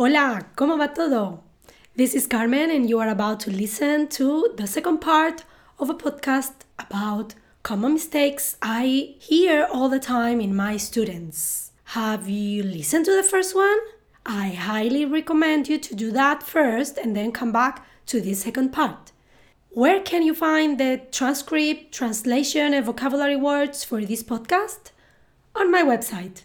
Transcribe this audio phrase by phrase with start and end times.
[0.00, 1.42] Hola, ¿cómo va todo?
[1.96, 5.42] This is Carmen, and you are about to listen to the second part
[5.80, 11.72] of a podcast about common mistakes I hear all the time in my students.
[11.96, 13.76] Have you listened to the first one?
[14.24, 18.72] I highly recommend you to do that first and then come back to this second
[18.72, 19.10] part.
[19.70, 24.92] Where can you find the transcript, translation, and vocabulary words for this podcast?
[25.56, 26.44] On my website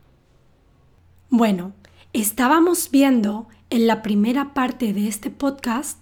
[1.30, 1.73] Bueno,
[2.13, 5.99] estábamos viendo en la primera parte de este podcast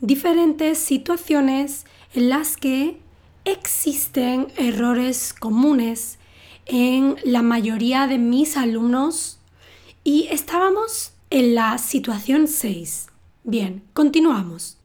[0.00, 3.02] diferentes situaciones en las que
[3.44, 6.18] existen errores comunes
[6.66, 9.40] en la mayoría de mis alumnos
[10.04, 13.06] y estábamos en la situación 6.
[13.44, 14.78] Bien, continuamos.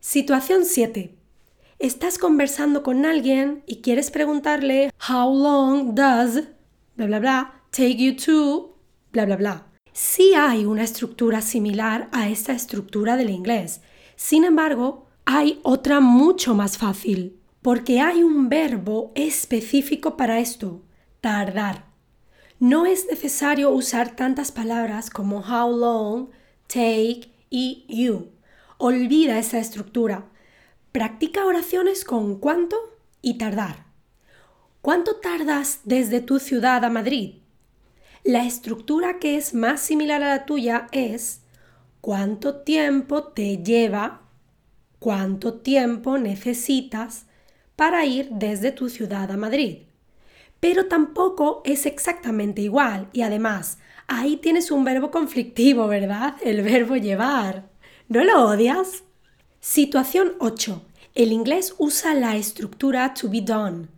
[0.00, 1.19] Situación 7.
[1.80, 6.42] Estás conversando con alguien y quieres preguntarle How long does
[6.94, 8.76] bla bla bla take you to
[9.12, 9.66] bla bla bla.
[9.90, 13.80] Sí hay una estructura similar a esta estructura del inglés.
[14.14, 20.82] Sin embargo, hay otra mucho más fácil, porque hay un verbo específico para esto,
[21.22, 21.86] tardar.
[22.58, 26.28] No es necesario usar tantas palabras como how long,
[26.66, 28.32] take y you.
[28.76, 30.30] Olvida esa estructura.
[30.92, 32.76] Practica oraciones con cuánto
[33.22, 33.84] y tardar.
[34.82, 37.34] ¿Cuánto tardas desde tu ciudad a Madrid?
[38.24, 41.42] La estructura que es más similar a la tuya es
[42.00, 44.22] cuánto tiempo te lleva,
[44.98, 47.26] cuánto tiempo necesitas
[47.76, 49.90] para ir desde tu ciudad a Madrid
[50.60, 53.08] pero tampoco es exactamente igual.
[53.12, 56.36] Y además, ahí tienes un verbo conflictivo, ¿verdad?
[56.42, 57.70] El verbo llevar.
[58.08, 59.02] ¿No lo odias?
[59.62, 60.82] Situación 8.
[61.14, 63.88] El inglés usa la estructura to be done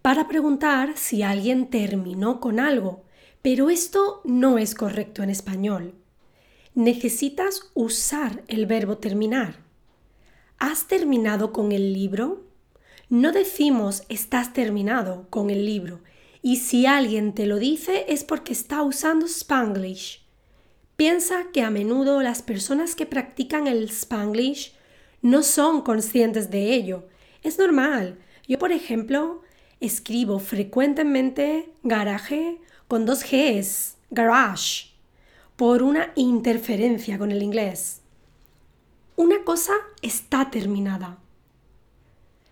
[0.00, 3.04] para preguntar si alguien terminó con algo,
[3.42, 5.92] pero esto no es correcto en español.
[6.74, 9.56] Necesitas usar el verbo terminar.
[10.58, 12.46] ¿Has terminado con el libro?
[13.10, 16.00] No decimos estás terminado con el libro,
[16.40, 20.22] y si alguien te lo dice es porque está usando spanglish.
[20.96, 24.79] Piensa que a menudo las personas que practican el spanglish
[25.22, 27.06] no son conscientes de ello.
[27.42, 28.18] Es normal.
[28.46, 29.42] Yo, por ejemplo,
[29.80, 34.90] escribo frecuentemente garaje con dos Gs, garage,
[35.56, 38.00] por una interferencia con el inglés.
[39.16, 41.18] Una cosa está terminada.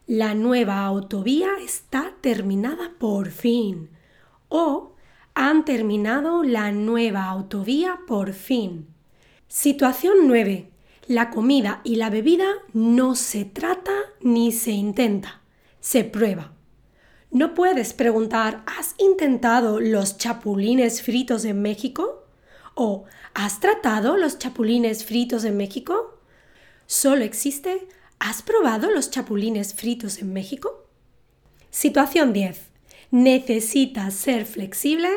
[0.06, 3.90] La nueva autovía está terminada por fin.
[4.48, 4.92] O
[5.34, 8.86] han terminado la nueva autovía por fin.
[9.48, 10.70] Situación 9.
[11.08, 15.40] La comida y la bebida no se trata ni se intenta,
[15.80, 16.52] se prueba.
[17.30, 22.26] No puedes preguntar ¿has intentado los chapulines fritos en México?
[22.74, 26.20] o ¿has tratado los chapulines fritos en México?
[26.84, 27.88] Solo existe
[28.18, 30.86] ¿Has probado los chapulines fritos en México?
[31.70, 32.60] Situación 10.
[33.12, 35.08] Necesitas ser flexible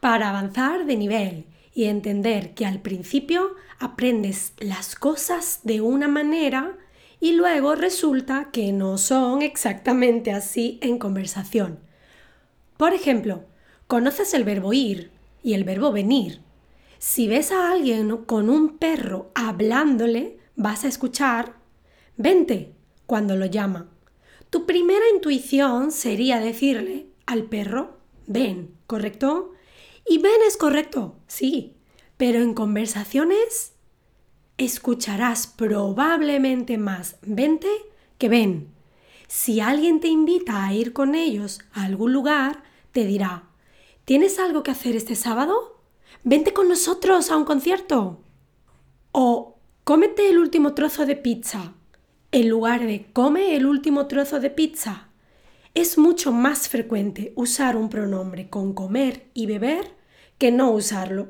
[0.00, 6.78] para avanzar de nivel y entender que al principio aprendes las cosas de una manera
[7.20, 11.80] y luego resulta que no son exactamente así en conversación.
[12.76, 13.44] Por ejemplo,
[13.86, 15.10] conoces el verbo ir
[15.42, 16.40] y el verbo venir.
[16.98, 21.56] Si ves a alguien con un perro hablándole, vas a escuchar
[22.16, 22.72] Vente
[23.06, 23.88] cuando lo llama.
[24.50, 29.52] Tu primera intuición sería decirle al perro, ven, ¿correcto?
[30.06, 31.74] Y ven es correcto, sí,
[32.16, 33.72] pero en conversaciones
[34.56, 37.68] escucharás probablemente más vente
[38.18, 38.68] que ven.
[39.26, 42.62] Si alguien te invita a ir con ellos a algún lugar,
[42.92, 43.44] te dirá,
[44.04, 45.80] ¿tienes algo que hacer este sábado?
[46.22, 48.20] Vente con nosotros a un concierto.
[49.12, 51.74] O cómete el último trozo de pizza
[52.34, 55.06] en lugar de come el último trozo de pizza.
[55.72, 59.94] Es mucho más frecuente usar un pronombre con comer y beber
[60.38, 61.28] que no usarlo.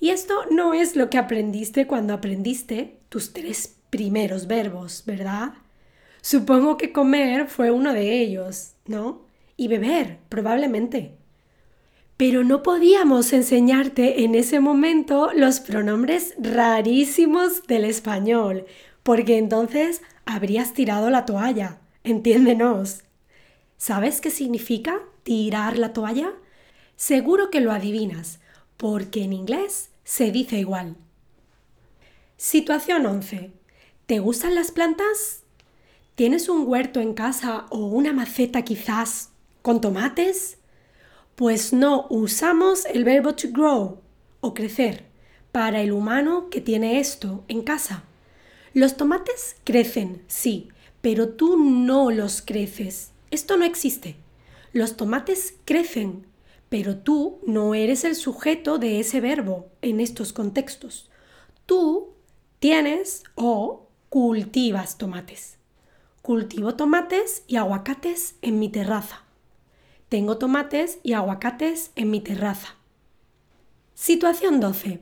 [0.00, 5.52] Y esto no es lo que aprendiste cuando aprendiste tus tres primeros verbos, ¿verdad?
[6.22, 9.26] Supongo que comer fue uno de ellos, ¿no?
[9.56, 11.16] Y beber, probablemente.
[12.16, 18.66] Pero no podíamos enseñarte en ese momento los pronombres rarísimos del español,
[19.02, 21.78] porque entonces habrías tirado la toalla.
[22.04, 23.02] Entiéndenos.
[23.76, 26.32] ¿Sabes qué significa tirar la toalla?
[26.96, 28.38] Seguro que lo adivinas,
[28.82, 30.96] porque en inglés se dice igual.
[32.36, 33.52] Situación 11.
[34.06, 35.44] ¿Te gustan las plantas?
[36.16, 39.30] ¿Tienes un huerto en casa o una maceta quizás
[39.62, 40.58] con tomates?
[41.36, 44.00] Pues no usamos el verbo to grow
[44.40, 45.04] o crecer
[45.52, 48.02] para el humano que tiene esto en casa.
[48.74, 50.70] Los tomates crecen, sí,
[51.00, 53.12] pero tú no los creces.
[53.30, 54.16] Esto no existe.
[54.72, 56.26] Los tomates crecen,
[56.72, 61.10] pero tú no eres el sujeto de ese verbo en estos contextos.
[61.66, 62.14] Tú
[62.60, 65.58] tienes o cultivas tomates.
[66.22, 69.22] Cultivo tomates y aguacates en mi terraza.
[70.08, 72.76] Tengo tomates y aguacates en mi terraza.
[73.92, 75.00] Situación 12.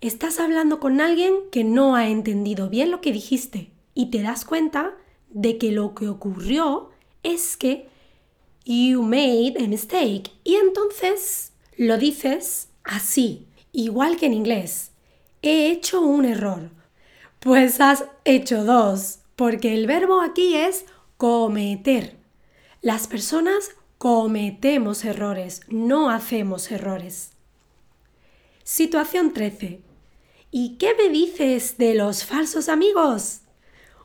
[0.00, 4.46] Estás hablando con alguien que no ha entendido bien lo que dijiste y te das
[4.46, 4.94] cuenta
[5.28, 6.88] de que lo que ocurrió
[7.22, 7.89] es que
[8.64, 10.30] You made a mistake.
[10.44, 14.92] Y entonces lo dices así, igual que en inglés.
[15.42, 16.70] He hecho un error.
[17.40, 20.84] Pues has hecho dos, porque el verbo aquí es
[21.16, 22.16] cometer.
[22.82, 27.32] Las personas cometemos errores, no hacemos errores.
[28.64, 29.80] Situación 13.
[30.50, 33.40] ¿Y qué me dices de los falsos amigos?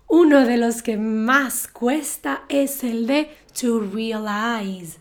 [0.07, 3.29] Uno de los que más cuesta es el de
[3.59, 4.99] to realize,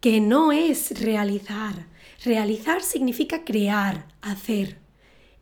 [0.00, 1.86] que no es realizar.
[2.24, 4.78] Realizar significa crear, hacer.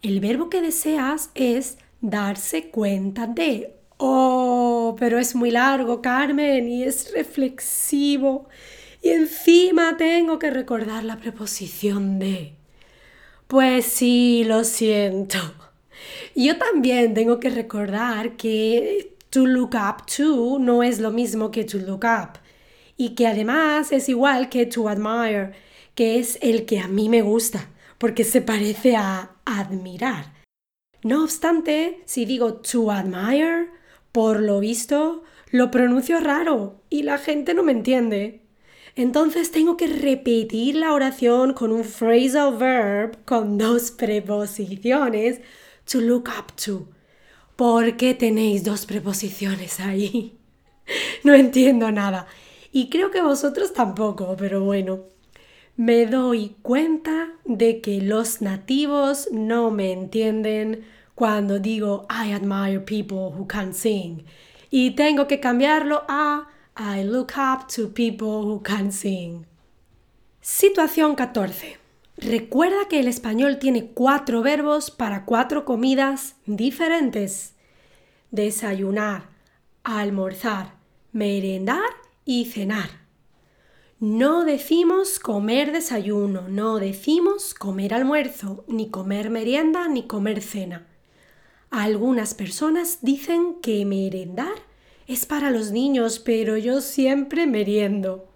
[0.02, 3.76] El verbo que deseas es darse cuenta de.
[3.96, 8.48] Oh, pero es muy largo, Carmen, y es reflexivo.
[9.00, 12.56] Y encima tengo que recordar la preposición de.
[13.46, 15.71] Pues sí, lo siento.
[16.34, 21.64] Yo también tengo que recordar que to look up to no es lo mismo que
[21.64, 22.38] to look up
[22.96, 25.52] y que además es igual que to admire,
[25.94, 30.32] que es el que a mí me gusta, porque se parece a admirar.
[31.02, 33.70] No obstante, si digo to admire,
[34.12, 38.42] por lo visto, lo pronuncio raro y la gente no me entiende.
[38.94, 45.40] Entonces tengo que repetir la oración con un phrasal verb con dos preposiciones
[45.90, 46.88] to look up to.
[47.56, 50.38] ¿Por qué tenéis dos preposiciones ahí?
[51.24, 52.26] no entiendo nada.
[52.72, 55.00] Y creo que vosotros tampoco, pero bueno.
[55.76, 60.84] Me doy cuenta de que los nativos no me entienden
[61.14, 64.24] cuando digo I admire people who can sing.
[64.70, 69.46] Y tengo que cambiarlo a I look up to people who can sing.
[70.40, 71.81] Situación 14.
[72.24, 77.54] Recuerda que el español tiene cuatro verbos para cuatro comidas diferentes.
[78.30, 79.28] Desayunar,
[79.82, 80.74] almorzar,
[81.10, 81.90] merendar
[82.24, 82.90] y cenar.
[83.98, 90.86] No decimos comer desayuno, no decimos comer almuerzo, ni comer merienda, ni comer cena.
[91.70, 94.54] Algunas personas dicen que merendar
[95.08, 98.28] es para los niños, pero yo siempre meriendo.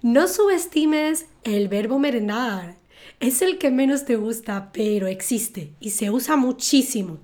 [0.00, 2.79] No subestimes el verbo merendar
[3.18, 7.18] es el que menos te gusta, pero existe y se usa muchísimo.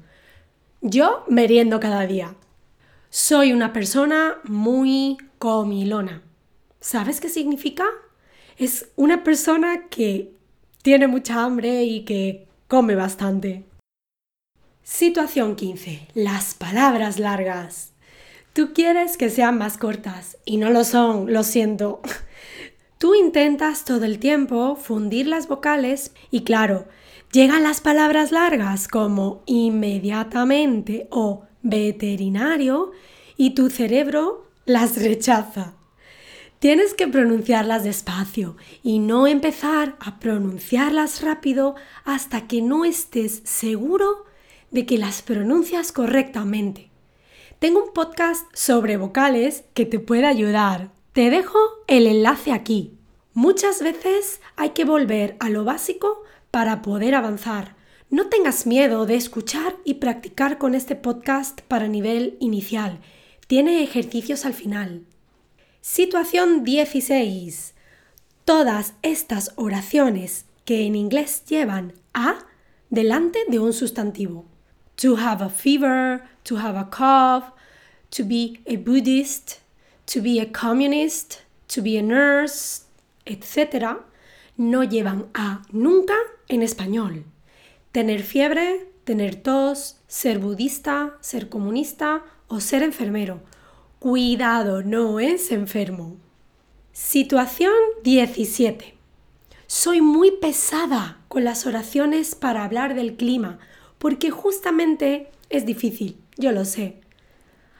[0.80, 2.34] Yo meriendo cada día.
[3.10, 6.22] Soy una persona muy comilona.
[6.80, 7.84] ¿Sabes qué significa?
[8.58, 10.32] Es una persona que
[10.82, 13.64] tiene mucha hambre y que come bastante.
[14.82, 16.08] Situación 15.
[16.14, 17.92] Las palabras largas.
[18.52, 22.00] Tú quieres que sean más cortas y no lo son, lo siento.
[22.98, 26.86] Tú intentas todo el tiempo fundir las vocales y claro,
[27.30, 32.92] llegan las palabras largas como inmediatamente o veterinario
[33.36, 35.74] y tu cerebro las rechaza.
[36.58, 44.24] Tienes que pronunciarlas despacio y no empezar a pronunciarlas rápido hasta que no estés seguro
[44.70, 46.90] de que las pronuncias correctamente.
[47.58, 50.95] Tengo un podcast sobre vocales que te puede ayudar.
[51.16, 52.92] Te dejo el enlace aquí.
[53.32, 57.74] Muchas veces hay que volver a lo básico para poder avanzar.
[58.10, 63.00] No tengas miedo de escuchar y practicar con este podcast para nivel inicial.
[63.46, 65.06] Tiene ejercicios al final.
[65.80, 67.74] Situación 16.
[68.44, 72.40] Todas estas oraciones que en inglés llevan a
[72.90, 74.44] delante de un sustantivo.
[74.96, 77.54] To have a fever, to have a cough,
[78.10, 79.65] to be a Buddhist,
[80.06, 82.84] to be a communist, to be a nurse,
[83.24, 83.98] etc.,
[84.56, 86.14] no llevan a nunca
[86.48, 87.24] en español.
[87.92, 93.40] Tener fiebre, tener tos, ser budista, ser comunista o ser enfermero.
[93.98, 96.16] Cuidado, no es enfermo.
[96.92, 97.72] Situación
[98.02, 98.94] 17.
[99.66, 103.58] Soy muy pesada con las oraciones para hablar del clima,
[103.98, 107.00] porque justamente es difícil, yo lo sé.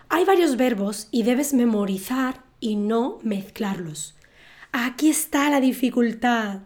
[0.09, 4.15] Hay varios verbos y debes memorizar y no mezclarlos.
[4.73, 6.61] aquí está la dificultad.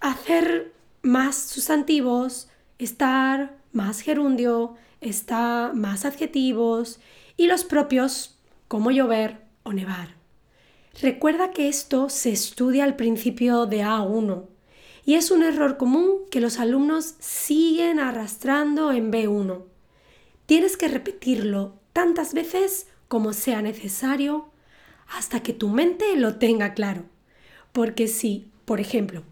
[0.00, 7.00] Hacer más sustantivos, estar más gerundio, está más adjetivos
[7.36, 10.14] y los propios como llover o nevar.
[11.00, 14.46] Recuerda que esto se estudia al principio de A1
[15.04, 19.71] y es un error común que los alumnos siguen arrastrando en B1.
[20.46, 24.50] Tienes que repetirlo tantas veces como sea necesario
[25.08, 27.04] hasta que tu mente lo tenga claro.
[27.72, 29.22] Porque si, por ejemplo,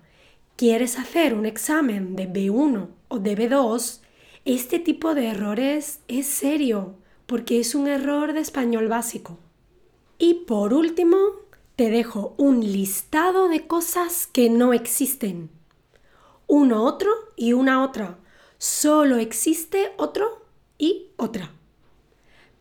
[0.57, 4.01] quieres hacer un examen de B1 o de B2,
[4.45, 9.39] este tipo de errores es serio porque es un error de español básico.
[10.19, 11.17] Y por último,
[11.77, 15.51] te dejo un listado de cosas que no existen.
[16.47, 18.19] Uno otro y una otra.
[18.59, 20.40] Solo existe otro
[20.81, 21.53] y otra.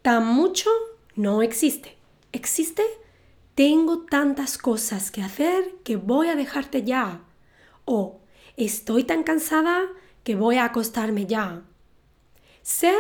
[0.04, 0.70] Tan mucho
[1.16, 1.98] no existe.
[2.32, 2.84] Existe
[3.60, 7.24] tengo tantas cosas que hacer que voy a dejarte ya.
[7.84, 8.22] O
[8.56, 9.82] estoy tan cansada
[10.24, 11.64] que voy a acostarme ya.
[12.62, 12.96] Ser,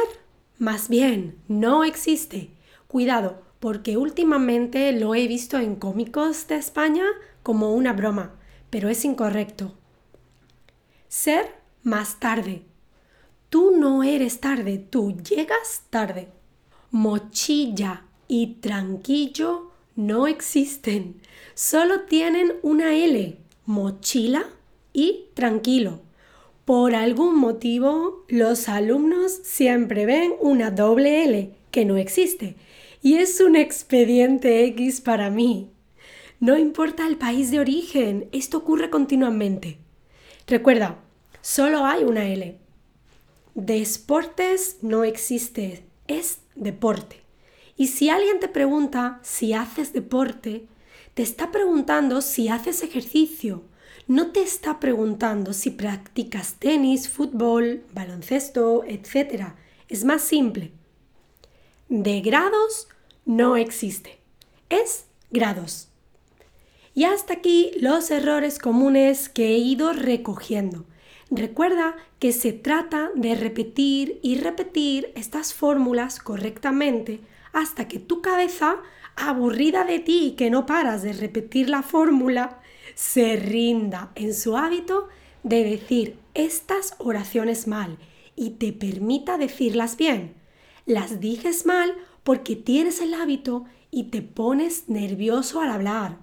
[0.57, 2.51] más bien, no existe.
[2.89, 7.05] Cuidado, porque últimamente lo he visto en cómicos de España
[7.41, 8.35] como una broma,
[8.69, 9.77] pero es incorrecto.
[11.07, 12.65] Ser más tarde.
[13.79, 16.27] No eres tarde, tú llegas tarde.
[16.91, 21.21] Mochilla y tranquillo no existen,
[21.53, 24.47] solo tienen una L, mochila
[24.91, 26.01] y tranquilo.
[26.65, 32.57] Por algún motivo, los alumnos siempre ven una doble L que no existe
[33.01, 35.69] y es un expediente X para mí.
[36.41, 39.77] No importa el país de origen, esto ocurre continuamente.
[40.47, 40.99] Recuerda,
[41.41, 42.57] solo hay una L.
[43.55, 47.21] Deportes no existe, es deporte.
[47.75, 50.67] Y si alguien te pregunta si haces deporte,
[51.13, 53.63] te está preguntando si haces ejercicio.
[54.07, 59.53] No te está preguntando si practicas tenis, fútbol, baloncesto, etc.
[59.87, 60.71] Es más simple
[61.89, 62.87] de grados
[63.25, 64.19] no existe.
[64.69, 65.89] Es grados.
[66.93, 70.85] Y hasta aquí los errores comunes que he ido recogiendo.
[71.31, 77.19] Recuerda que se trata de repetir y repetir estas fórmulas correctamente
[77.53, 78.77] hasta que tu cabeza,
[79.15, 82.61] aburrida de ti y que no paras de repetir la fórmula,
[82.95, 85.07] se rinda en su hábito
[85.43, 87.97] de decir estas oraciones mal
[88.35, 90.39] y te permita decirlas bien
[90.89, 91.93] las dices mal
[92.23, 96.17] porque tienes el hábito y te pones nervioso al hablar.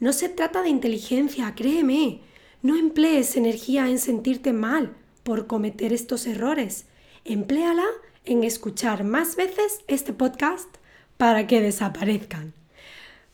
[0.00, 2.20] No se trata de inteligencia, créeme.
[2.62, 6.86] No emplees energía en sentirte mal por cometer estos errores.
[7.24, 7.86] Empléala
[8.24, 10.68] en escuchar más veces este podcast
[11.16, 12.52] para que desaparezcan.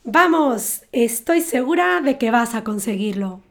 [0.04, 3.42] Vamos, estoy segura de que vas a conseguirlo.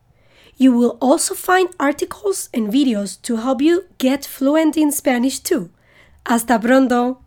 [0.57, 5.69] You will also find articles and videos to help you get fluent in Spanish too.
[6.25, 7.24] Hasta pronto!